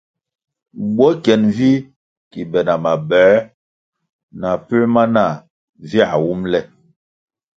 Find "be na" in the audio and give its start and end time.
2.51-2.75